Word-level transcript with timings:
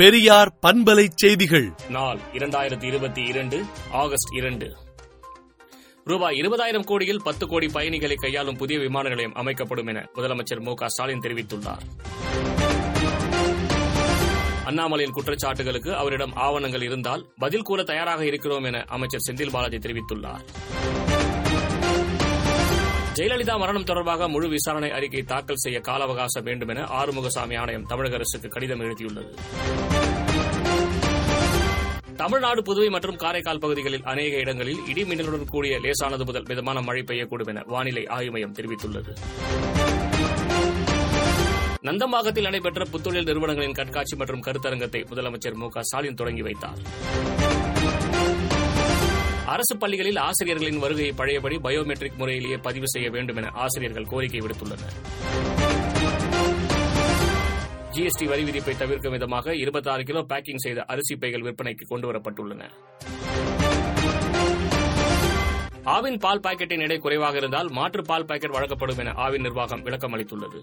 பெரியார் 0.00 0.58
பண்பலை 0.66 1.08
செய்திகள். 1.14 1.72
நாள் 1.88 2.18
இரண்டாயிரத்தி 2.32 2.82
இருபத்தி 2.82 3.22
இரண்டு 3.22 3.64
ஆகஸ்ட் 3.92 4.34
இரண்டு. 4.34 4.76
ரூபாய் 6.04 6.38
இருபதாயிரம் 6.40 6.84
கோடியில் 6.84 7.20
பத்து 7.24 7.46
கோடி 7.46 7.68
பயணிகளை 7.68 8.16
கையாளும் 8.16 8.56
புதிய 8.56 8.78
விமான 8.78 9.08
நிலையம் 9.08 9.34
அமைக்கப்படும் 9.34 9.86
என 9.86 10.10
முதலமைச்சர் 10.14 10.60
மு 10.60 10.74
ஸ்டாலின் 10.86 11.20
தெரிவித்துள்ளார். 11.20 11.80
அண்ணாமலையின் 14.64 15.14
குற்றச்சாட்டுகளுக்கு 15.16 15.94
அவரிடம் 15.94 16.32
ஆவணங்கள் 16.34 16.82
இருந்தால் 16.82 17.26
பதில் 17.36 17.62
கூற 17.62 17.82
தயாராக 17.82 18.24
இருக்கிறோம் 18.24 18.64
என 18.64 18.84
அமைச்சர் 18.86 19.20
செந்தில் 19.30 19.50
பாலாஜி 19.50 19.76
தெரிவித்துள்ளார். 19.76 20.44
ஜெயலலிதா 23.16 23.58
மரணம் 23.58 23.84
தொடர்பாக 23.84 24.28
முழு 24.28 24.48
விசாரணை 24.48 24.90
அறிக்கை 24.90 25.22
தாக்கல் 25.22 25.56
செய்ய 25.56 25.80
கால 25.80 26.04
அவகாசம் 26.04 26.42
வேண்டும் 26.42 26.68
என 26.68 26.84
ஆறுமுகசாமி 26.98 27.56
ஆணையம் 27.58 27.86
தமிழக 27.86 28.14
அரசுக்கு 28.14 28.48
கடிதம் 28.48 28.80
எழுதியுள்ளது. 28.80 29.30
தமிழ்நாடு 32.16 32.62
புதுவை 32.62 32.90
மற்றும் 32.90 33.16
காரைக்கால் 33.16 33.58
பகுதிகளில் 33.58 34.02
அநேக 34.02 34.36
இடங்களில் 34.36 34.80
இடி 34.86 35.02
மின்னலுடன் 35.02 35.44
கூடிய 35.44 35.78
லேசானது 35.78 36.24
முதல் 36.24 36.46
மிதமான 36.48 36.80
மழை 36.80 37.02
பெய்யக்கூடும் 37.02 37.46
என 37.46 37.62
வானிலை 37.66 38.06
ஆய்வு 38.06 38.30
மையம் 38.30 38.54
தெரிவித்துள்ளது. 38.54 39.12
நந்தம்பாக்கத்தில் 41.82 42.48
நடைபெற்ற 42.48 42.84
புத்தொழில் 42.84 43.24
நிறுவனங்களின் 43.24 43.72
கண்காட்சி 43.72 44.16
மற்றும் 44.16 44.42
கருத்தரங்கத்தை 44.42 45.02
முதலமைச்சர் 45.10 45.54
மு 45.54 45.68
க 45.68 45.82
ஸ்டாலின் 45.82 46.14
தொடங்கி 46.14 46.42
வைத்தார். 46.42 46.80
அரசு 49.52 49.74
பள்ளிகளில் 49.76 50.18
ஆசிரியர்களின் 50.26 50.78
வருகையை 50.78 51.12
பழையபடி 51.12 51.56
பயோமெட்ரிக் 51.56 52.18
முறையிலேயே 52.20 52.56
பதிவு 52.56 52.88
செய்ய 52.88 53.10
வேண்டும் 53.10 53.36
என 53.36 53.50
ஆசிரியர்கள் 53.64 54.08
கோரிக்கை 54.12 54.40
விடுத்துள்ளனர். 54.40 54.94
ஜிஎஸ்டி 57.94 58.26
வரி 58.28 58.42
விதிப்பை 58.44 58.74
தவிர்க்கும் 58.76 59.14
விதமாக 59.16 59.54
இருபத்தாறு 59.54 60.02
கிலோ 60.02 60.22
பேக்கிங் 60.32 60.62
செய்த 60.64 60.84
அரிசி 60.92 61.16
பைகள் 61.16 61.44
விற்பனைக்கு 61.46 61.86
கொண்டுவரப்பட்டுள்ளன. 61.92 62.62
ஆவின் 65.94 66.18
பால் 66.18 66.40
பாக்கெட்டின் 66.40 66.84
எடை 66.86 66.98
குறைவாக 66.98 67.36
இருந்தால் 67.36 67.68
மாற்று 67.78 68.02
பால் 68.02 68.26
பாக்கெட் 68.30 68.56
வழங்கப்படும் 68.56 68.98
என 68.98 69.14
ஆவின் 69.26 69.44
நிர்வாகம் 69.46 69.82
விளக்கம் 69.82 70.14
அளித்துள்ளது 70.16 70.58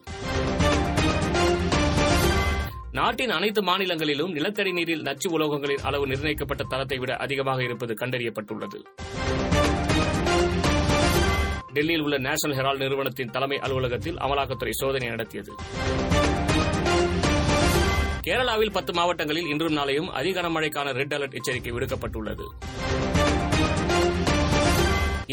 நாட்டின் 2.98 3.32
அனைத்து 3.38 3.62
மாநிலங்களிலும் 3.68 4.32
நிலத்தடி 4.36 4.72
நீரில் 4.78 5.02
நச்சு 5.08 5.28
உலோகங்களின் 5.36 5.84
அளவு 5.88 6.06
நிர்ணயிக்கப்பட்ட 6.08 6.64
தரத்தை 6.72 6.98
விட 6.98 7.12
அதிகமாக 7.26 7.60
இருப்பது 7.64 7.94
கண்டறியப்பட்டுள்ளது. 8.02 8.80
டெல்லியில் 11.76 12.04
உள்ள 12.06 12.18
நேஷனல் 12.18 12.58
ஹெரால்ட் 12.60 12.84
நிறுவனத்தின் 12.84 13.34
தலைமை 13.36 13.58
அலுவலகத்தில் 13.66 14.18
அமலாக்கத்துறை 14.26 14.74
சோதனை 14.82 15.10
நடத்தியது. 15.10 15.52
கேரளாவில் 18.28 18.74
பத்து 18.78 18.94
மாவட்டங்களில் 18.94 19.50
இன்றும் 19.54 19.78
நாளையும் 19.78 20.10
அதி 20.20 20.32
கனமழைக்கான 20.38 20.94
ரெட் 21.00 21.16
அலர்ட் 21.18 21.38
எச்சரிக்கை 21.40 21.74
விடுக்கப்பட்டுள்ளது. 21.76 22.48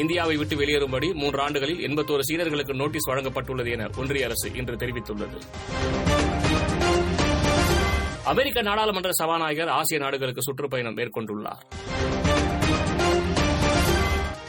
இந்தியாவை 0.02 0.36
விட்டு 0.36 0.54
வெளியேறும்படி 0.60 1.08
மூன்று 1.22 1.40
ஆண்டுகளில் 1.40 1.82
எண்பத்தோரு 1.88 2.22
சீனர்களுக்கு 2.28 2.74
நோட்டீஸ் 2.82 3.10
வழங்கப்பட்டுள்ளது 3.10 3.72
என 3.76 3.88
ஒன்றிய 3.96 4.28
அரசு 4.28 4.48
இன்று 4.60 4.76
தெரிவித்துள்ளது. 4.82 5.38
அமெரிக்க 8.24 8.62
நாடாளுமன்ற 8.62 9.10
சபாநாயகர் 9.12 9.68
ஆசிய 9.68 10.00
நாடுகளுக்கு 10.00 10.42
சுற்றுப்பயணம் 10.42 10.96
மேற்கொண்டுள்ளார். 10.96 11.62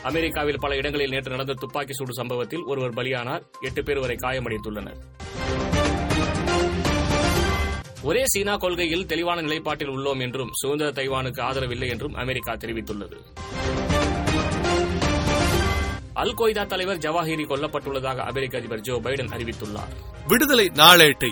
அமெரிக்காவில் 0.04 0.60
பல 0.60 0.76
இடங்களில் 0.76 1.10
நேற்று 1.10 1.32
நடந்த 1.32 1.54
துப்பாக்கி 1.54 1.94
சூடு 1.94 2.14
சம்பவத்தில் 2.14 2.64
ஒருவர் 2.64 2.94
பலியானார். 2.94 3.44
எட்டு 3.62 3.84
பேர் 3.84 4.00
வரை 4.00 4.16
காயமடைந்துள்ளனர். 4.16 5.00
ஒரே 8.02 8.24
சீனா 8.26 8.58
கொள்கையில் 8.58 9.06
தெளிவான 9.06 9.42
நிலைப்பாட்டில் 9.42 9.90
உள்ளோம் 9.90 10.20
என்றும் 10.20 10.50
சுதந்திர 10.54 10.92
தைவானுக்கு 10.92 11.42
ஆதரவில்லை 11.42 11.88
என்றும் 11.88 12.14
அமெரிக்கா 12.14 12.54
தெரிவித்துள்ளது. 12.54 13.18
அல் 16.14 16.34
கொய்தா 16.34 16.66
தலைவர் 16.66 16.98
ஜவாஹிரி 16.98 17.46
கொல்லப்பட்டுள்ளதாக 17.46 18.16
அமெரிக்க 18.16 18.58
அதிபர் 18.58 18.82
ஜோ 18.82 19.00
பைடன் 19.04 19.34
அறிவித்துள்ளார். 19.38 19.94
விடுதலை 20.28 20.72
நாளேட்டை 20.74 21.32